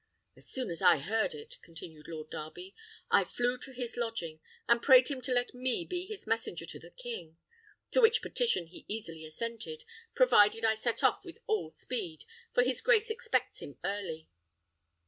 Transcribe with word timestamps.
"As 0.35 0.49
soon 0.49 0.71
as 0.71 0.81
I 0.81 0.97
heard 0.97 1.35
it," 1.35 1.59
continued 1.61 2.07
Lord 2.07 2.31
Darby, 2.31 2.73
"I 3.11 3.23
flew 3.23 3.59
to 3.59 3.71
his 3.71 3.97
lodging, 3.97 4.39
and 4.67 4.81
prayed 4.81 5.09
him 5.09 5.21
to 5.21 5.31
let 5.31 5.53
me 5.53 5.85
be 5.85 6.07
his 6.07 6.25
messenger 6.25 6.65
to 6.65 6.79
the 6.79 6.89
king, 6.89 7.37
to 7.91 8.01
which 8.01 8.23
petition 8.23 8.65
he 8.65 8.83
easily 8.87 9.23
assented, 9.25 9.83
provided 10.15 10.65
I 10.65 10.73
set 10.73 11.03
off 11.03 11.23
with 11.23 11.37
all 11.45 11.69
speed, 11.69 12.23
for 12.51 12.63
his 12.63 12.81
grace 12.81 13.11
expects 13.11 13.59
him 13.59 13.77
early. 13.83 14.27